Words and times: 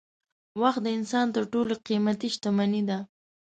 وخت 0.61 0.81
د 0.83 0.87
انسان 0.97 1.27
تر 1.35 1.43
ټولو 1.53 1.73
قېمتي 1.85 2.27
شتمني 2.35 2.81
ده. 2.89 2.97